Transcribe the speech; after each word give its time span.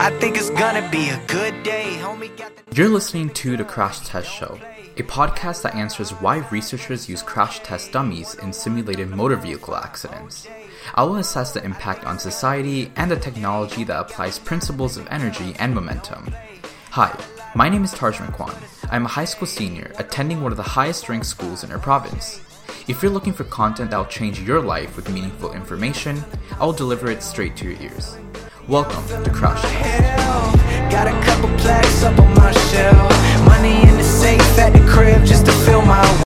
I 0.00 0.16
think 0.20 0.36
it's 0.36 0.50
gonna 0.50 0.88
be 0.90 1.08
a 1.08 1.20
good 1.26 1.64
day. 1.64 2.00
You're 2.72 2.88
listening 2.88 3.30
to 3.30 3.56
The 3.56 3.64
Crash 3.64 3.98
Test 4.06 4.30
Show, 4.30 4.56
a 4.96 5.02
podcast 5.02 5.62
that 5.62 5.74
answers 5.74 6.10
why 6.10 6.46
researchers 6.52 7.08
use 7.08 7.20
crash 7.20 7.58
test 7.64 7.90
dummies 7.90 8.36
in 8.36 8.52
simulated 8.52 9.10
motor 9.10 9.34
vehicle 9.34 9.74
accidents. 9.74 10.46
I 10.94 11.02
will 11.02 11.16
assess 11.16 11.52
the 11.52 11.64
impact 11.64 12.04
on 12.04 12.20
society 12.20 12.92
and 12.94 13.10
the 13.10 13.16
technology 13.16 13.82
that 13.84 13.98
applies 13.98 14.38
principles 14.38 14.96
of 14.96 15.08
energy 15.10 15.56
and 15.58 15.74
momentum. 15.74 16.32
Hi, 16.90 17.12
my 17.56 17.68
name 17.68 17.82
is 17.82 17.92
Tarj 17.92 18.24
Mecwan. 18.24 18.54
I'm 18.92 19.04
a 19.04 19.08
high 19.08 19.24
school 19.24 19.48
senior 19.48 19.90
attending 19.98 20.42
one 20.42 20.52
of 20.52 20.58
the 20.58 20.62
highest 20.62 21.08
ranked 21.08 21.26
schools 21.26 21.64
in 21.64 21.72
our 21.72 21.78
province. 21.80 22.40
If 22.86 23.02
you're 23.02 23.10
looking 23.10 23.32
for 23.32 23.44
content 23.44 23.90
that 23.90 23.98
will 23.98 24.04
change 24.04 24.40
your 24.40 24.62
life 24.62 24.94
with 24.94 25.10
meaningful 25.10 25.54
information, 25.54 26.22
I 26.60 26.64
will 26.64 26.72
deliver 26.72 27.10
it 27.10 27.24
straight 27.24 27.56
to 27.56 27.68
your 27.68 27.82
ears. 27.82 28.16
Welcome 28.68 29.24
to 29.24 29.30
Crash 29.30 29.64